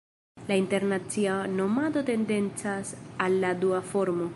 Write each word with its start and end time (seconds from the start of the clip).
La 0.47 0.55
internacia 0.61 1.35
nomado 1.59 2.03
tendencas 2.03 2.95
al 3.29 3.39
la 3.47 3.55
dua 3.67 3.87
formo. 3.93 4.29